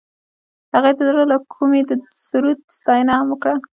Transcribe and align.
هغې 0.73 0.91
د 0.97 0.99
زړه 1.07 1.23
له 1.31 1.37
کومې 1.53 1.81
د 1.89 1.91
سرود 2.27 2.59
ستاینه 2.79 3.13
هم 3.19 3.27
وکړه. 3.29 3.55